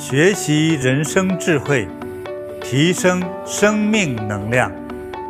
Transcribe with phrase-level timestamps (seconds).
[0.00, 1.86] 学习人生智慧，
[2.62, 4.72] 提升生命能量。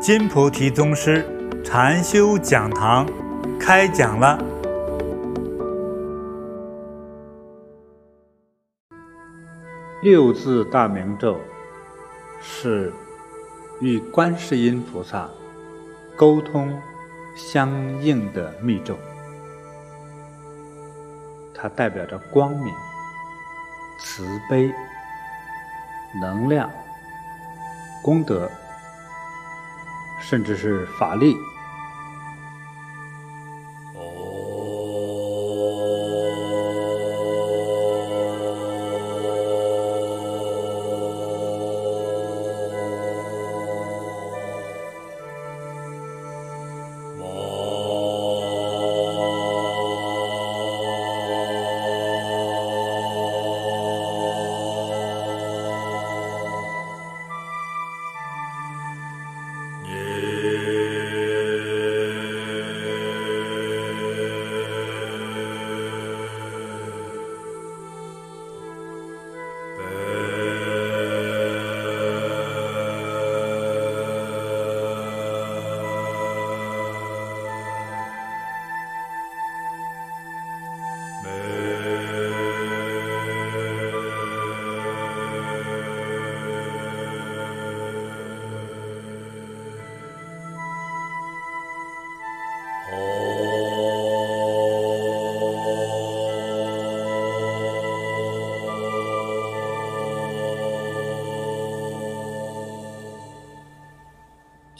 [0.00, 1.26] 金菩提宗师
[1.64, 3.04] 禅修讲堂
[3.58, 4.38] 开讲了。
[10.04, 11.40] 六字大明咒
[12.40, 12.92] 是
[13.80, 15.28] 与观世音菩萨
[16.16, 16.80] 沟通
[17.34, 18.96] 相应的密咒，
[21.52, 22.72] 它代表着光明。
[24.02, 24.74] 慈悲、
[26.20, 26.70] 能量、
[28.02, 28.50] 功德，
[30.20, 31.36] 甚至是法力。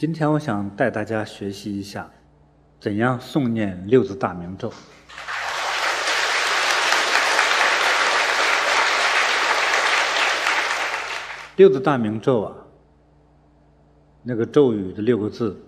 [0.01, 2.09] 今天我想带大家学习一下，
[2.79, 4.73] 怎样诵念六字大明咒。
[11.55, 12.55] 六字大明咒啊，
[14.23, 15.61] 那个咒语的六个字，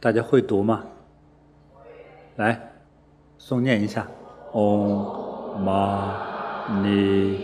[0.00, 0.86] 大家会读吗？
[2.36, 2.72] 来，
[3.38, 4.08] 诵念一下：
[4.52, 7.38] 唵嘛呢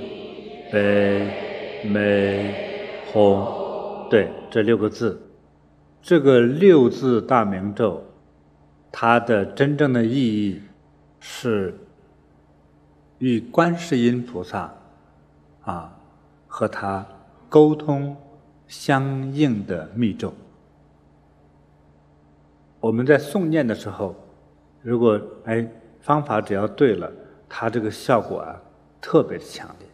[0.72, 3.63] 呗美吽。
[4.10, 5.20] 对，这六个字，
[6.00, 8.04] 这个六字大明咒，
[8.92, 10.62] 它的真正的意义
[11.18, 11.74] 是
[13.18, 14.72] 与观世音菩萨
[15.62, 15.98] 啊
[16.46, 17.04] 和他
[17.48, 18.16] 沟通
[18.68, 20.32] 相应的密咒。
[22.78, 24.14] 我们在诵念的时候，
[24.82, 25.66] 如果哎
[26.00, 27.10] 方法只要对了，
[27.48, 28.60] 它这个效果啊
[29.00, 29.88] 特别强烈。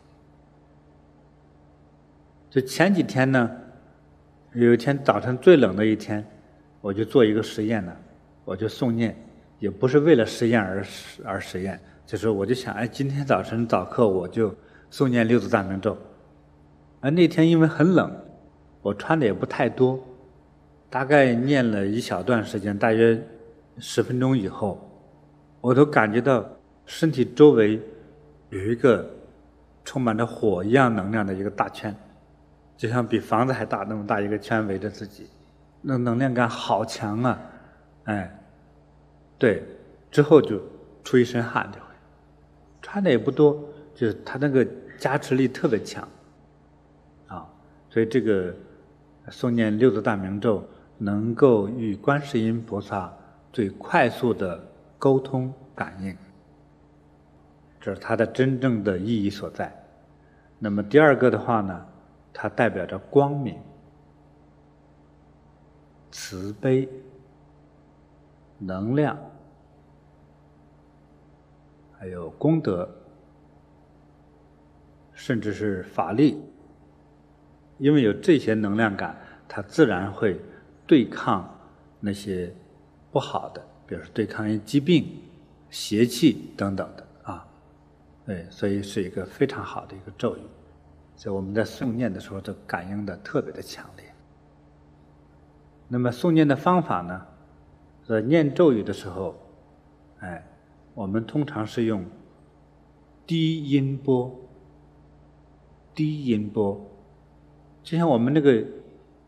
[2.50, 3.50] 就前几天呢。
[4.54, 6.24] 有一天早晨最冷的一天，
[6.80, 7.96] 我就做一个实验呢，
[8.44, 9.16] 我就诵念，
[9.60, 10.84] 也不是为了实验而
[11.24, 14.52] 而实验，就是我就想，哎，今天早晨早课我就
[14.90, 15.96] 诵念六字大明咒。
[17.00, 18.12] 而那天因为很冷，
[18.82, 20.00] 我穿的也不太多，
[20.90, 23.22] 大概念了一小段时间，大约
[23.78, 24.84] 十分钟以后，
[25.60, 26.44] 我都感觉到
[26.86, 27.80] 身体周围
[28.48, 29.08] 有一个
[29.84, 31.94] 充满着火一样能量的一个大圈。
[32.80, 35.28] 就像比房子还大那么大一个圈围着自己，
[35.82, 37.38] 那能量感好强啊！
[38.04, 38.42] 哎，
[39.36, 39.62] 对，
[40.10, 40.58] 之后就
[41.04, 41.86] 出一身汗，就会
[42.80, 43.62] 穿的也不多，
[43.94, 44.66] 就是他那个
[44.98, 46.08] 加持力特别强
[47.26, 47.46] 啊。
[47.90, 48.54] 所以这个
[49.28, 50.66] 诵念六字大明咒，
[50.96, 53.12] 能够与观世音菩萨
[53.52, 54.58] 最快速的
[54.98, 56.16] 沟通感应，
[57.78, 59.70] 这是它的真正的意义所在。
[60.58, 61.86] 那么第二个的话呢？
[62.32, 63.58] 它代表着光明、
[66.10, 66.88] 慈悲、
[68.58, 69.18] 能量，
[71.98, 72.88] 还有功德，
[75.12, 76.40] 甚至是法力。
[77.78, 79.18] 因为有这些能量感，
[79.48, 80.38] 它自然会
[80.86, 81.58] 对抗
[81.98, 82.54] 那些
[83.10, 85.22] 不好的，比如说对抗一些疾病、
[85.70, 87.48] 邪气等等的啊。
[88.26, 90.40] 对，所以是一个非常好的一个咒语。
[91.20, 94.06] 在我们在诵念的时候，就感应的特别的强烈。
[95.86, 97.26] 那么诵念的方法呢？
[98.06, 99.34] 在念咒语的时候，
[100.20, 100.42] 哎，
[100.94, 102.02] 我们通常是用
[103.26, 104.34] 低音波。
[105.94, 106.80] 低音波，
[107.82, 108.64] 就像我们那个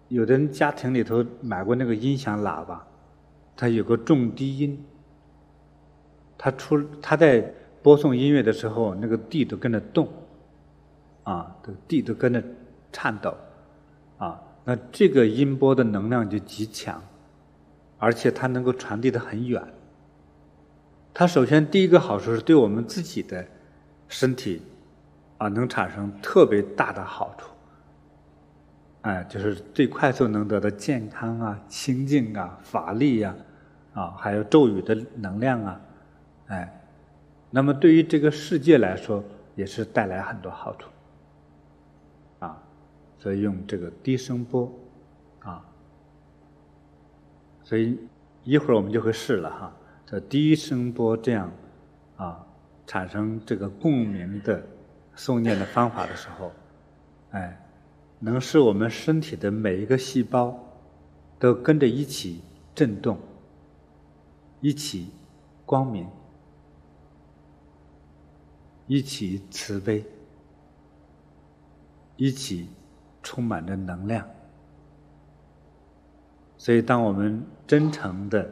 [0.08, 2.86] 有的人家庭里头买过那个音响喇叭，
[3.54, 4.82] 它有个重低音，
[6.38, 7.52] 它出它在
[7.82, 10.08] 播送音乐的时候，那个地都跟着动。
[11.24, 12.42] 啊，这个地都跟着
[12.92, 13.36] 颤抖，
[14.18, 17.02] 啊，那这个音波的能量就极强，
[17.98, 19.62] 而且它能够传递的很远。
[21.14, 23.46] 它首先第一个好处是对我们自己的
[24.08, 24.62] 身体，
[25.38, 27.48] 啊，能产生特别大的好处。
[29.02, 33.34] 哎，就是最快速能得到健康啊、清净啊、法力呀，
[33.94, 35.80] 啊，还有咒语的能量啊，
[36.46, 36.82] 哎，
[37.50, 39.22] 那么对于这个世界来说，
[39.54, 40.88] 也是带来很多好处。
[43.22, 44.68] 所以用这个低声波，
[45.38, 45.64] 啊，
[47.62, 47.96] 所以
[48.42, 51.52] 一会儿我们就会试了哈，这低声波这样，
[52.16, 52.44] 啊，
[52.84, 54.66] 产生这个共鸣的
[55.16, 56.50] 诵念的方法的时候，
[57.30, 57.58] 哎。
[58.24, 60.56] 能使我们身体的每一个细胞
[61.40, 62.40] 都跟着一起
[62.72, 63.18] 震动，
[64.60, 65.08] 一起
[65.66, 66.06] 光明，
[68.86, 70.04] 一起慈悲，
[72.14, 72.68] 一起
[73.22, 74.26] 充满着能量。
[76.56, 78.50] 所以，当我们真诚的、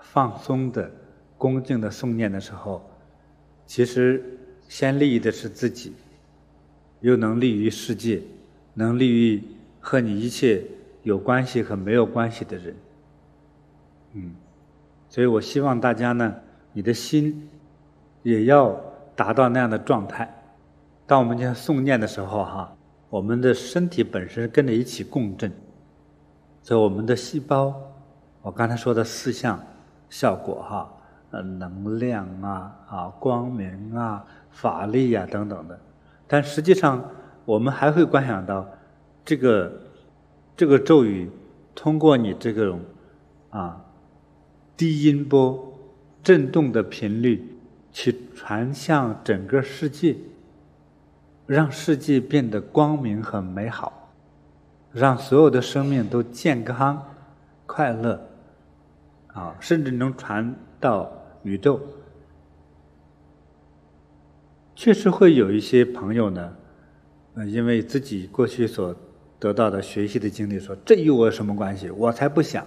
[0.00, 0.90] 放松的、
[1.38, 2.88] 恭敬的诵念的时候，
[3.66, 5.94] 其实先利益的是自己，
[7.00, 8.22] 又能利于世界。
[8.78, 9.42] 能利于
[9.80, 10.62] 和你一切
[11.02, 12.76] 有关系和没有关系的人，
[14.12, 14.34] 嗯，
[15.08, 16.36] 所以我希望大家呢，
[16.74, 17.48] 你的心
[18.22, 18.78] 也要
[19.14, 20.30] 达到那样的状态。
[21.06, 22.75] 当我们在诵念的时候，哈，
[23.16, 25.50] 我们的身体本身跟着一起共振，
[26.60, 27.74] 所以我们的细胞，
[28.42, 29.58] 我刚才说的四项
[30.10, 30.92] 效果，哈，
[31.30, 35.80] 呃，能量啊，啊，光明啊，法力啊等等的，
[36.28, 37.02] 但实际上。
[37.46, 38.68] 我们还会观想到，
[39.24, 39.72] 这个
[40.56, 41.30] 这个咒语
[41.76, 42.80] 通过你这种
[43.50, 43.84] 啊
[44.76, 45.72] 低音波
[46.24, 47.56] 震动的频率
[47.92, 50.16] 去传向整个世界，
[51.46, 54.12] 让世界变得光明和美好，
[54.92, 57.02] 让所有的生命都健康
[57.66, 58.20] 快乐
[59.28, 61.10] 啊，甚至能传到
[61.42, 61.80] 宇宙。
[64.74, 66.52] 确实会有一些朋友呢。
[67.34, 68.96] 呃因为自己过去所
[69.38, 71.90] 得到的学习的经历，说这与我有什么关系？
[71.90, 72.66] 我才不想。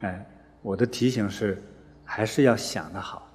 [0.00, 0.24] 哎，
[0.62, 1.60] 我的提醒是，
[2.04, 3.27] 还是要想的好。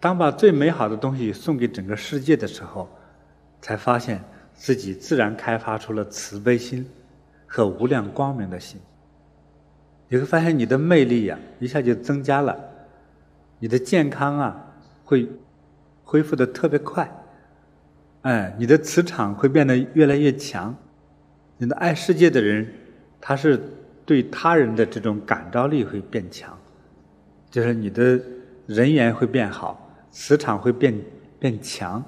[0.00, 2.88] 当把最美好的东西送给整个世界的时候，
[3.60, 4.22] 才发现
[4.54, 6.88] 自己自然开发出了慈悲心
[7.46, 8.80] 和无量光明的心。
[10.08, 12.56] 你会发现你的魅力呀，一下就增加了，
[13.58, 14.72] 你的健康啊，
[15.04, 15.28] 会
[16.04, 17.10] 恢复的特别快。
[18.22, 20.74] 哎，你的磁场会变得越来越强，
[21.56, 22.72] 你的爱世界的人，
[23.20, 23.60] 他是
[24.06, 26.56] 对他人的这种感召力会变强，
[27.50, 28.20] 就是你的
[28.66, 29.87] 人缘会变好，
[30.20, 31.00] 磁场会变
[31.38, 32.04] 变强。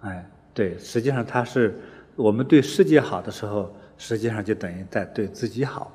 [0.00, 1.78] 哎，对，实际上他是
[2.16, 5.92] 我们对世界好的时候，实际上就等于在对自己好，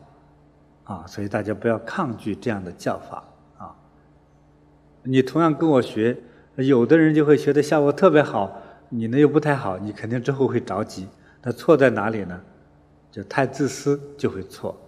[0.86, 3.22] 啊，所以大家不要抗拒这样的教法
[3.58, 3.76] 啊。
[5.04, 6.18] 你同样跟我学，
[6.56, 8.62] 有的人就会学的效果特别好。
[8.88, 11.10] 你呢又不太好，你肯定之后会着急。
[11.44, 12.40] 那错在哪里呢？
[13.12, 14.80] 就太自私就会错。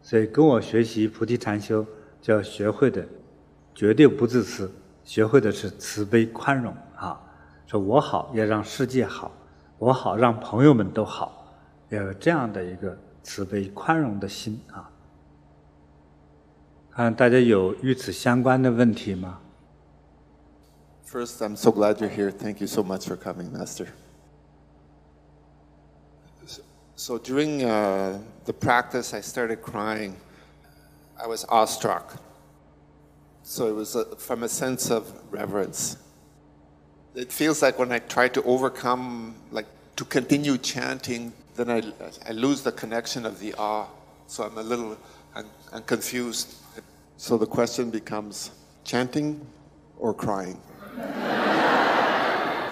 [0.00, 1.86] 所以跟我学习菩提禅修，
[2.18, 3.04] 就要学会的
[3.74, 4.72] 绝对不自私，
[5.08, 7.18] 学会的是慈悲宽容啊。
[7.66, 9.30] 说我好，要让世界好；
[9.78, 11.50] 我好，让朋友们都好，
[11.88, 14.90] 要有这样的一个慈悲宽容的心啊。
[16.90, 19.40] 看大家有与此相关的问题吗
[21.06, 22.30] ？First, I'm so glad you're here.
[22.30, 23.86] Thank you so much for coming, Master.
[26.96, 30.16] So during the practice, I started crying.
[31.16, 32.27] I was awestruck.
[33.47, 35.97] So it was a, from a sense of reverence.
[37.15, 41.83] It feels like when I try to overcome, like to continue chanting, then I,
[42.27, 43.87] I lose the connection of the awe.
[44.27, 44.97] So I'm a little
[45.35, 46.55] I'm, I'm confused.
[47.17, 48.51] So the question becomes
[48.83, 49.41] chanting
[49.99, 50.57] or crying?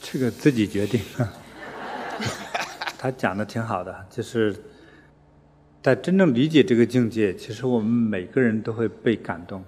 [0.00, 1.00] 这个自己决定。
[2.98, 4.56] 他讲的挺好的，就是
[5.82, 9.62] 在真正理解这个境界，其实我们每个人都会被感动，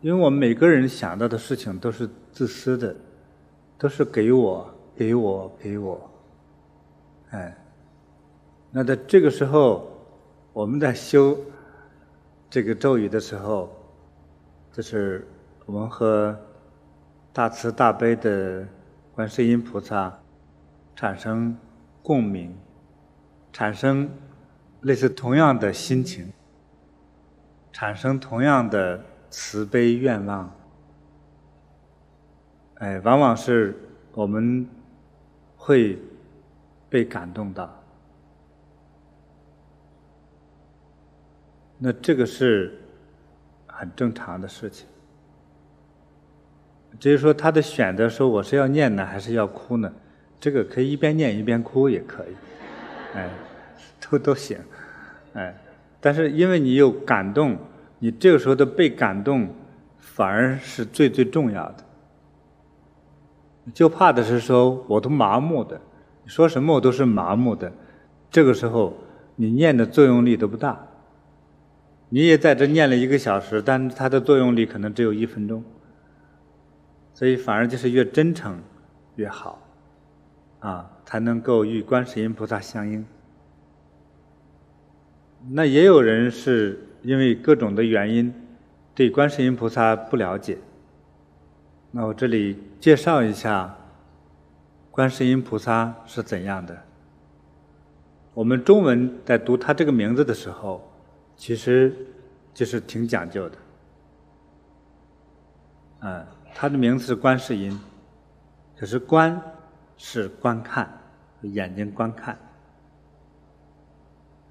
[0.00, 2.94] 因为我们每个人想到的事情都是自私的，
[3.78, 6.10] 都是给我、给我、给我。
[7.30, 7.56] 哎，
[8.70, 9.90] 那在这个时候，
[10.52, 11.38] 我们在修
[12.48, 13.70] 这个咒语的时候，
[14.72, 15.26] 就是。
[15.66, 16.36] 我们和
[17.32, 18.66] 大慈大悲的
[19.14, 20.12] 观世音菩萨
[20.96, 21.56] 产生
[22.02, 22.52] 共鸣，
[23.52, 24.10] 产生
[24.80, 26.32] 类似同样的心情，
[27.72, 29.00] 产生同样的
[29.30, 30.54] 慈悲愿望。
[32.74, 33.74] 哎，往往是
[34.12, 34.68] 我们
[35.56, 35.98] 会
[36.88, 37.74] 被感动到。
[41.78, 42.78] 那这个是
[43.66, 44.86] 很正常的事情。
[46.98, 49.90] 至于说他的选择，说我是要念呢，还是要哭呢？
[50.40, 52.34] 这个可以一边念一边哭也可以，
[53.14, 53.30] 哎，
[54.00, 54.58] 都都行，
[55.34, 55.54] 哎，
[56.00, 57.56] 但是因为你有感动，
[58.00, 59.48] 你这个时候的被感动，
[59.98, 61.84] 反而是最最重要的。
[63.72, 65.80] 就怕的是说我都麻木的，
[66.26, 67.72] 说什么我都是麻木的，
[68.28, 68.94] 这个时候
[69.36, 70.88] 你念的作用力都不大。
[72.08, 75.62] 你也在这念了一个小时，但它的作用力可能只有一分钟，
[77.14, 78.58] 所以反而就是越真诚
[79.14, 79.62] 越好。
[80.58, 83.06] 啊，才能够与观世音菩萨相应。
[85.48, 88.32] 那也有人是因为各种的原因，
[88.94, 90.58] 对观世音菩萨不了解。
[91.90, 93.76] 那我这里介绍一下，
[94.90, 96.76] 观世音菩萨是怎样的。
[98.34, 100.90] 我们中文在读他这个名字的时候，
[101.36, 101.94] 其实
[102.54, 103.58] 就是挺讲究的。
[106.00, 107.78] 嗯，他的名字是观世音，
[108.76, 109.40] 可是观。
[110.02, 110.98] 是观看，
[111.42, 112.38] 眼睛观看。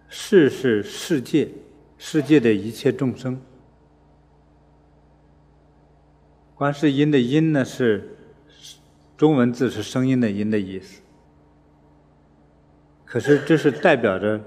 [0.07, 1.49] 世是世界，
[1.99, 3.39] 世界的一切众生。
[6.55, 8.17] 观世音的音呢，是
[9.15, 11.03] 中文字是声音的音的意思。
[13.05, 14.41] 可是这是代表着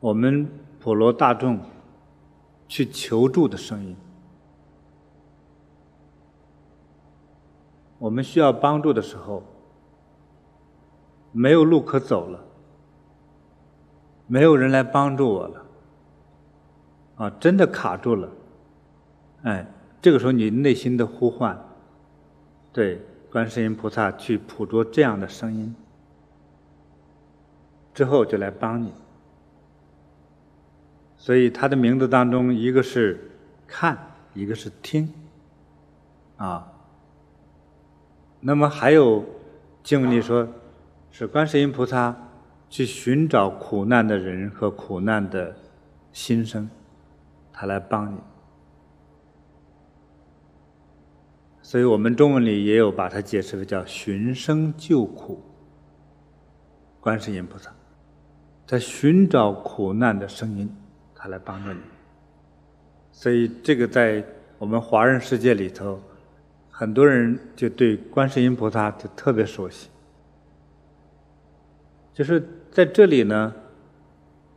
[0.00, 0.48] 我们
[0.78, 1.60] 普罗大众
[2.68, 3.96] 去求助的声音。
[7.98, 9.42] 我们需要帮助的时候。
[11.32, 12.42] 没有路可走了，
[14.26, 15.65] 没有人来帮助我了，
[17.16, 18.28] 啊，真的卡住了，
[19.42, 19.66] 哎，
[20.00, 21.58] 这个时候你内心的呼唤，
[22.72, 25.74] 对观世音菩萨去捕捉这样的声音，
[27.94, 28.92] 之后就来帮你。
[31.16, 33.30] 所以他的名字当中，一个是
[33.66, 33.98] 看，
[34.34, 35.12] 一个是听，
[36.36, 36.70] 啊，
[38.40, 39.24] 那么还有
[39.82, 40.48] 经文里说。
[41.18, 42.14] 是观世音菩萨
[42.68, 45.56] 去寻找苦难的人和苦难的
[46.12, 46.68] 心声，
[47.58, 48.18] 他来帮你。
[51.62, 55.42] 所以我们中文里也有把它解释为叫寻声救苦。
[57.00, 57.72] 观世音菩萨
[58.66, 60.70] 在寻找苦难的声音，
[61.14, 61.80] 他来帮助你。
[63.10, 64.22] 所以这个在
[64.58, 65.98] 我们华人世界里头，
[66.70, 69.88] 很多人就对观世音菩萨就特别熟悉。
[72.12, 73.54] 就是在这里呢，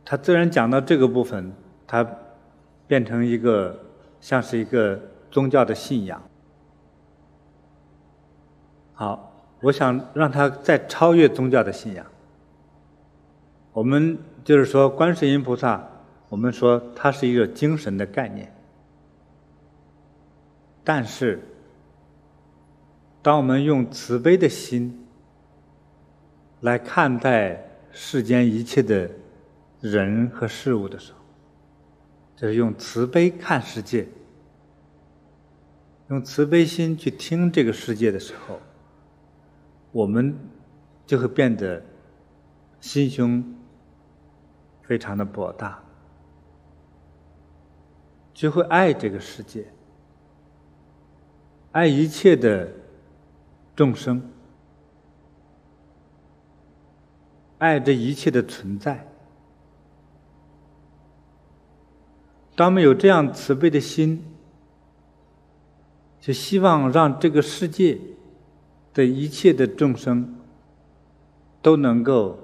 [0.04, 1.52] 他自然讲到这个部分，
[1.86, 2.04] 他
[2.90, 3.78] 变成一个
[4.20, 6.20] 像是一个宗教的信仰。
[8.92, 12.04] 好，我想让他再超越宗教的信仰。
[13.72, 15.88] 我们就是说，观世音菩萨，
[16.28, 18.52] 我们说它是一个精神的概念，
[20.82, 21.40] 但是
[23.22, 25.06] 当我们用慈悲的心。
[26.62, 27.58] 来看待
[27.90, 29.10] 世间一切的
[29.80, 31.19] 人和事物的时候，
[32.40, 34.08] 就是用慈悲看世界，
[36.08, 38.58] 用慈悲心去听这个世界的时候，
[39.92, 40.34] 我们
[41.04, 41.82] 就会变得
[42.80, 43.44] 心胸
[44.80, 45.82] 非常的博大，
[48.32, 49.66] 就会爱这个世界，
[51.72, 52.72] 爱一切的
[53.76, 54.22] 众生。
[57.58, 59.09] 爱这一切的存在。
[62.60, 64.22] 当我们有这样慈悲的心，
[66.20, 67.98] 就希望让这个世界
[68.92, 70.36] 的一切的众生
[71.62, 72.38] 都能够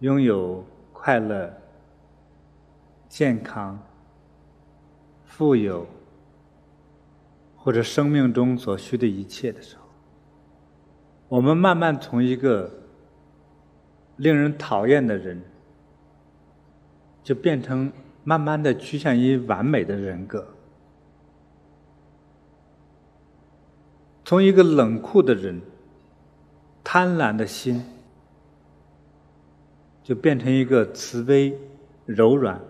[0.00, 1.56] 拥有快乐、
[3.08, 3.78] 健康、
[5.24, 5.86] 富有，
[7.54, 9.82] 或者生命中所需的一切的时候，
[11.28, 12.68] 我们慢慢从一个。
[14.16, 15.40] 令人讨厌的人，
[17.22, 17.92] 就变成
[18.28, 20.40] 慢慢的趋向于完美的人格；
[24.24, 25.62] 从一个冷酷的人、
[26.82, 27.84] 贪婪的心，
[30.02, 31.56] 就变成一个慈悲、
[32.04, 32.60] 柔软、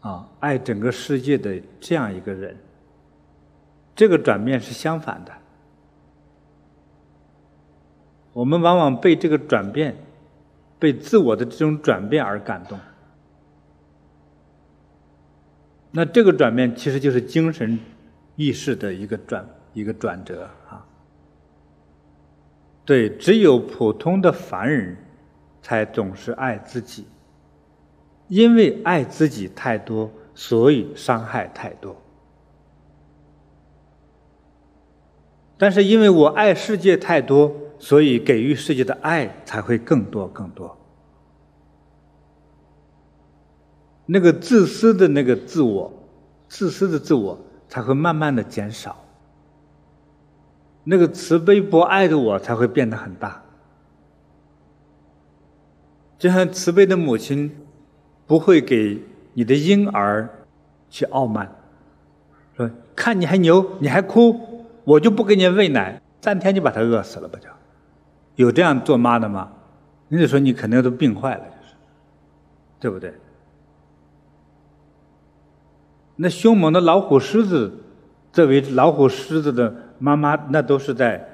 [0.00, 2.56] 啊，爱整个世界的这样一个人。
[3.94, 5.32] 这个转变是相反的。
[8.32, 9.96] 我们往往被这个转变，
[10.80, 12.76] 被自我的这种转变而感动。
[15.92, 17.78] 那这个转变其实就是精神
[18.36, 20.86] 意识的一个转一个转折啊。
[22.84, 24.96] 对，只有普通的凡人，
[25.62, 27.06] 才总是爱自己，
[28.28, 32.00] 因为爱自己太多，所以伤害太多。
[35.58, 40.79] 但是因为我爱世界太多，所以给予世界的爱才会更多更多。
[44.12, 45.92] 那个自私的那个自我，
[46.48, 47.38] 自私的自我
[47.68, 49.04] 才会慢慢的减少。
[50.82, 53.40] 那个慈悲博爱的我才会变得很大。
[56.18, 57.52] 就像慈悲的母亲，
[58.26, 59.00] 不会给
[59.32, 60.28] 你的婴儿
[60.88, 61.48] 去傲慢，
[62.56, 64.66] 说看你还牛，你还哭。
[64.82, 67.38] 我就不给你喂奶，三天就把他饿死了吧？
[67.38, 67.48] 就，
[68.34, 69.52] 有这样做妈的吗？
[70.08, 71.74] 你得说你肯定都病坏了，就是，
[72.80, 73.14] 对不对？
[76.22, 77.72] 那凶猛的老虎、狮子，
[78.30, 81.26] 作为老虎、狮子的妈妈，那都是在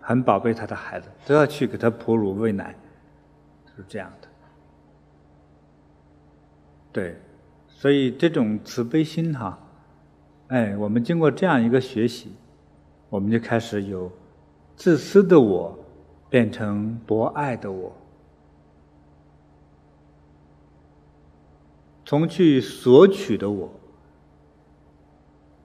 [0.00, 2.72] 很宝贝他的孩子，都要去给他哺乳喂奶，
[3.74, 4.28] 是这样的。
[6.92, 7.16] 对，
[7.66, 9.58] 所以这种慈悲心哈，
[10.46, 12.32] 哎，我们经过这样一个学习。
[13.10, 14.12] 我们就开始有
[14.76, 15.76] 自私的我
[16.30, 17.92] 变成博爱的我，
[22.04, 23.68] 从去索取的我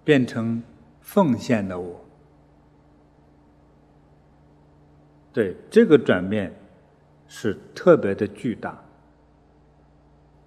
[0.03, 0.61] 变成
[1.01, 1.99] 奉献的我。
[5.31, 6.53] 对，这个转变
[7.27, 8.79] 是特别的巨大。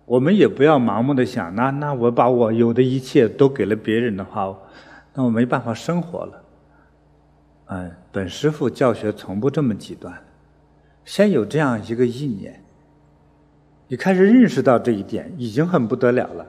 [0.04, 4.56] 我们也不要盲目的想，那那我把我有的一切都给了别人的话，
[5.12, 6.44] 那我没办法生活了。
[7.66, 10.22] 嗯，本师傅教学从不这么极端，
[11.04, 12.62] 先有这样一个意念，
[13.88, 16.46] 你开始认识到这一点，已经很不得了了。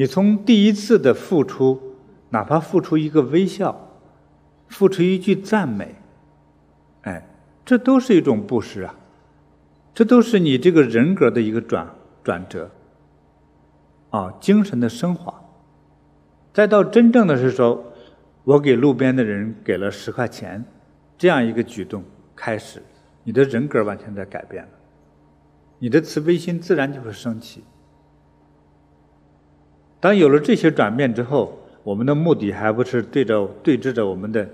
[0.00, 1.78] 你从第一次的付出，
[2.30, 3.90] 哪怕付出一个微笑，
[4.66, 5.94] 付出一句赞美，
[7.02, 7.28] 哎，
[7.66, 8.94] 这都是一种布施啊，
[9.92, 11.86] 这都是你这个人格的一个转
[12.24, 12.70] 转折，
[14.08, 15.38] 啊，精神的升华，
[16.54, 17.84] 再到真正的是说。
[18.44, 20.64] 我给路边的人给了十块钱，
[21.18, 22.02] 这样一个举动
[22.34, 22.82] 开始，
[23.22, 24.70] 你的人格完全在改变了，
[25.78, 27.62] 你的慈悲心自然就会升起。
[30.00, 34.48] 当有了这些转变之后，我们的目的还不是对着对峙着我们的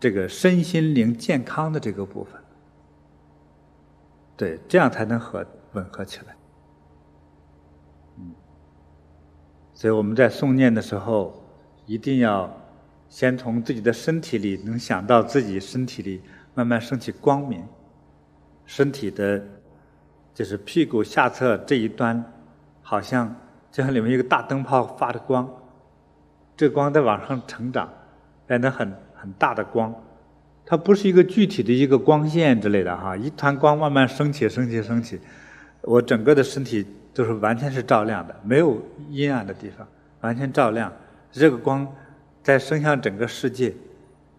[0.00, 2.40] 这个身心灵健康的这个部分，
[4.36, 6.34] 对，这样才能和吻合起来。
[8.18, 8.32] 嗯，
[9.74, 11.44] 所以我们在诵念的时候
[11.86, 12.52] 一定要。
[13.08, 16.22] 先从自己的身体里能想到自己身体里
[16.54, 17.62] 慢慢升起光明，
[18.64, 19.44] 身体的，
[20.32, 22.24] 就是屁股下侧这一端，
[22.80, 23.36] 好像
[23.72, 25.50] 就像里面一个大灯泡发的光，
[26.56, 27.88] 这光在往上成长，
[28.46, 29.92] 变得很很大的光，
[30.64, 35.18] 它不是一个具体的一个光线之类的哈，一团光慢慢升起升起升起，
[35.80, 38.80] 我整个的身体都是完全是照亮的，没有
[39.10, 39.84] 阴暗的地方，
[40.20, 40.92] 完全照亮，
[41.32, 41.92] 这个光。
[42.44, 43.72] 在伸向整个世界，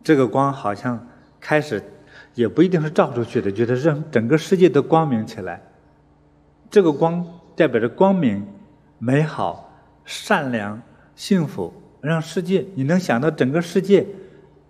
[0.04, 1.08] 这个光好像
[1.40, 1.82] 开始，
[2.36, 5.62] 也不一定是照出去的，觉得让整个世界都光明起来。
[6.70, 8.46] 这个光代表着光明、
[9.06, 9.70] 美好、
[10.06, 10.82] 善良、
[11.14, 14.08] 幸福，让世界你能想到整个世界，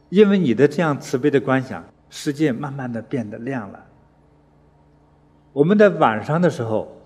[0.10, 3.86] 因为你的这样慈悲的观想，世界慢慢的变得亮了。
[5.52, 7.00] 我们在晚上的时候，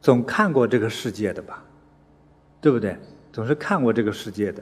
[0.00, 1.62] 总看过这个世界的吧，
[2.60, 2.96] 对不对？
[3.32, 4.60] 总是看过这个世界的。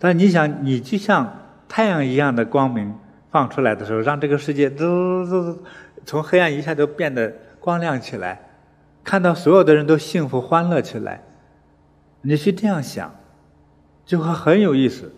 [0.00, 1.32] 但你想，你就像
[1.68, 2.92] 太阳一样的光明
[3.30, 5.56] 放出来的时候，让这个世界都都
[6.04, 8.49] 从黑暗一下都变得光亮起来，
[9.02, 11.22] 看到所有的人都幸福欢乐起来，
[12.22, 13.14] 你去这样想，
[14.04, 15.12] 就会很有意思，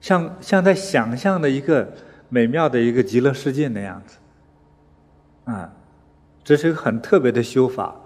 [0.00, 1.92] 像像在想象的一个
[2.28, 4.18] 美妙的一个极乐世界那样子，
[5.44, 5.72] 啊，
[6.44, 7.96] 这是一个很特别的修法，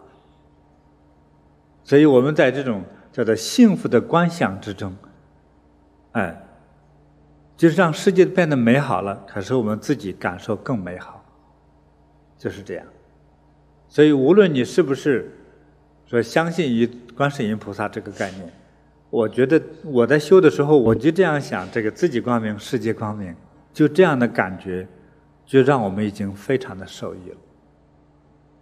[1.84, 4.94] 所以我们在这种叫做幸福的观想之中。
[6.12, 6.42] 哎，
[7.56, 11.22] 就是让世界变得美好了，可是我们自己感受更美好，
[12.38, 12.86] 就是这样。
[13.96, 15.32] 所以，无论你是不是
[16.04, 18.52] 说相信于观世音菩萨这个概念，
[19.08, 23.34] 我觉得我在修的时候，我就这样想：这个自己光明，世界光明，
[23.72, 24.86] 就这样的感觉，
[25.46, 27.36] 就让我们已经非常的受益了。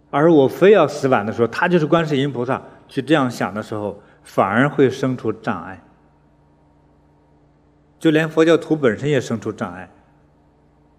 [0.09, 5.83] 而我非要死板的说，他就是观世音菩萨，去这样想的时候，反而会生出障碍。
[7.99, 9.91] 就连佛教徒本身也生出障碍，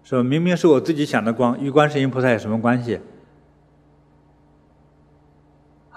[0.03, 2.99] 说明明是我自己想的光，与观世音菩萨有什么关系？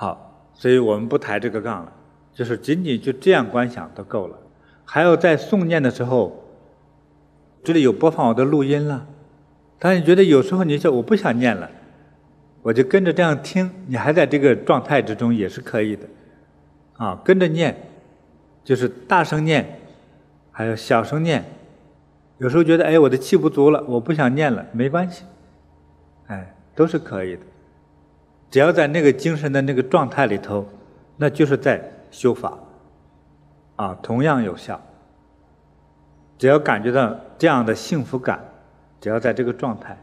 [0.00, 1.92] 好，所以我们不抬这个杠了，
[2.32, 4.38] 就是仅仅就这样观想都够了。
[4.86, 6.42] 还有在诵念的时候，
[7.62, 9.06] 这里有播放我的录音了，
[9.78, 11.70] 当你觉得有时候你说我不想念了，
[12.62, 16.06] 我就跟着这样听，你还在这个状态之中也是可以的，
[16.96, 17.76] 啊，跟着念，
[18.64, 19.80] 就是大声念。
[20.50, 21.44] 还有小声念，
[22.38, 25.24] 有时候觉得哎，我的气不足了，我不想念了，没关系，
[26.28, 27.42] 哎，都是可以的。
[28.50, 30.66] 只要在那个精神的那个状态里头，
[31.16, 32.58] 那就是在修法，
[33.76, 34.80] 啊，同样有效。
[36.36, 38.42] 只要感觉到这样的幸福感，
[39.00, 39.96] 只要在这个状态，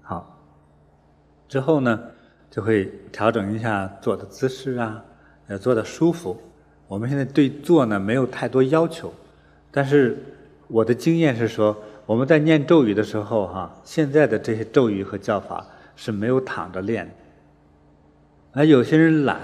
[0.00, 0.38] 好，
[1.46, 2.00] 之后呢，
[2.50, 5.04] 就会调整一下坐的姿势啊，
[5.46, 6.36] 要坐的舒服。
[6.88, 9.12] 我们现在对坐呢没有太多要求，
[9.70, 10.18] 但是
[10.66, 15.64] 我的经验是说，我们在念咒语的时候哈，现在的这些咒语和叫法。
[16.00, 17.12] 是没有躺着练的，
[18.52, 19.38] 而有些人懒，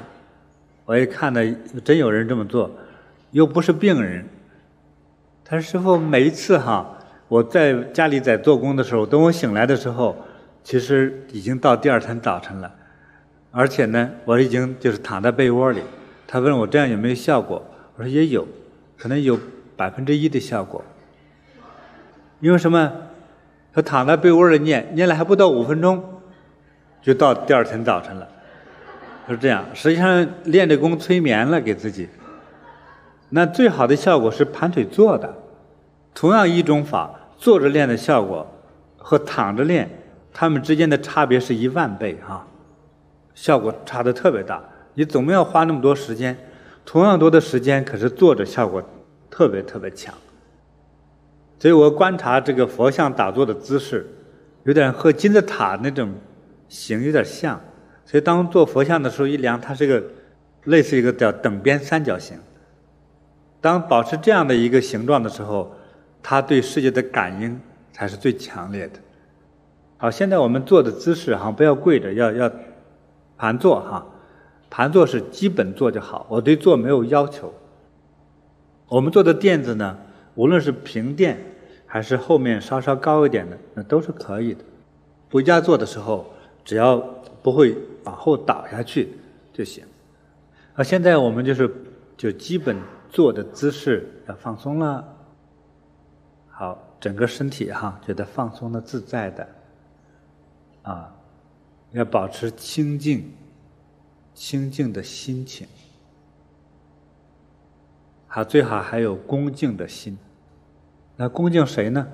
[0.87, 1.43] 我也看到
[1.85, 2.71] 真有人这么做，
[3.31, 4.25] 又不是病人。
[5.45, 6.97] 他说：“师傅，每一次哈，
[7.29, 10.17] 我在家里在做工的时候，等我醒来的时候，
[10.65, 12.73] 其实已经到第二天早晨了，
[13.51, 15.83] 而且呢，我已经就是躺在被窝里。
[16.27, 17.63] 他问我这样有没有效果？
[17.97, 18.49] 我说也有，
[18.97, 19.39] 可能有
[19.77, 20.83] 百分之一的效果。
[22.41, 22.91] 因为什么？
[23.75, 26.03] 他躺在被窝里念，念了还不到五分钟。”
[27.07, 28.27] 就到第二天早晨了，
[29.29, 29.65] 是这样。
[29.73, 32.09] 实际上练的功催眠了给自己。
[33.29, 35.33] 那最好的效果是盘腿坐的，
[36.13, 38.45] 同样一种法，坐着练的效果
[38.97, 39.89] 和躺着练，
[40.33, 42.45] 他们之间的差别是一万倍啊，
[43.37, 44.61] 效果差的特别大。
[44.95, 46.37] 你总没要花那么多时间，
[46.85, 48.83] 同样多的时间，可是坐着效果
[49.31, 50.13] 特别特别强。
[51.61, 54.05] 所以我观察这个佛像打坐的姿势，
[54.65, 56.13] 有点和金字塔那种。
[56.69, 57.61] 形有点像，
[58.05, 60.03] 所以当做佛像的时候一量，它是个
[60.65, 62.39] 类似一个叫等边三角形。
[63.61, 65.73] 当保持这样的一个形状的时候，
[66.23, 67.61] 它对世界的感应
[67.93, 68.99] 才是最强烈的。
[69.97, 72.53] 好，现在我们坐的姿势哈，不要跪着，要要
[73.37, 74.07] 盘坐哈。
[74.69, 77.55] 盘坐是基本坐就好，我对坐没有要求。
[78.89, 79.97] 我们坐的垫子呢，
[80.35, 81.39] 无论是平垫
[81.87, 84.65] 还是后面稍稍高一点的，那都是可以的。
[85.31, 86.33] 回家坐的时候。
[86.67, 86.99] 只要
[87.43, 87.75] 不会
[88.05, 89.09] 往后倒下去
[89.53, 89.85] 就行。
[90.75, 91.73] 啊，现在我们就是
[92.19, 92.77] 就基本
[93.09, 95.17] 坐的姿势要放松了。
[96.51, 99.49] 好，整个身体哈觉得放松的自在的。
[100.83, 101.15] 啊，
[101.93, 103.33] 要保持清静、
[104.35, 105.67] 清静的心情。
[108.27, 110.19] 好，最好还有恭敬的心。
[111.17, 112.07] 那恭敬谁呢？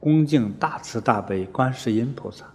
[0.00, 2.46] 恭敬大慈大悲观世音菩萨。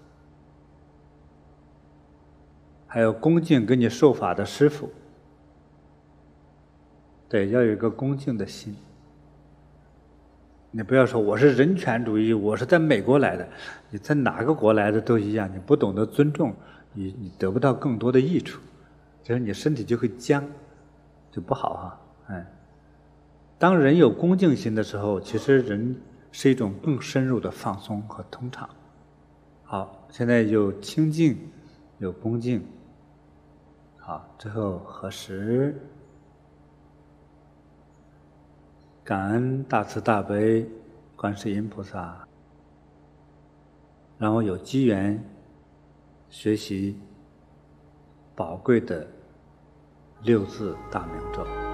[2.94, 4.90] 还有恭敬给你受法的师傅，
[7.30, 8.76] 对，要有一个恭敬的心。
[10.72, 13.48] 你不要说我是人权主义，我是在美国来的，
[13.90, 15.50] 你在哪个国来的都一样。
[15.54, 16.54] 你不懂得尊重，
[16.92, 18.60] 你你得不到更多的益处，
[19.24, 20.44] 就是你身体就会僵，
[21.32, 22.02] 就不好哈。
[22.28, 22.46] 哎，
[23.58, 25.96] 当人有恭敬心的时候，其实人
[26.34, 28.70] 是一种更深入的放松和通畅。
[29.64, 31.38] 好，现在有清净，
[31.98, 32.62] 有恭敬。
[34.12, 35.74] 好，最后合十，
[39.06, 40.70] 感恩大慈大悲
[41.16, 42.28] 观世音菩萨，
[44.18, 45.18] 让我有机缘
[46.28, 47.00] 学习
[48.36, 49.08] 宝贵的
[50.24, 51.71] 六字大明咒。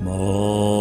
[0.00, 0.75] more.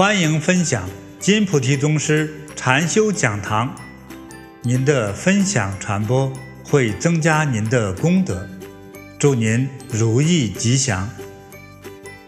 [0.00, 0.88] 欢迎分享
[1.18, 3.76] 金菩提宗师禅修讲堂，
[4.62, 6.32] 您的分享传播
[6.64, 8.48] 会增加您的功德，
[9.18, 11.10] 祝您如意吉祥。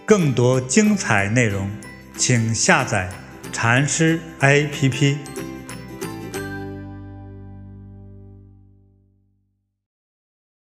[0.04, 1.70] 更多精彩内容，
[2.14, 3.08] 请下载
[3.54, 5.16] 禅师 APP。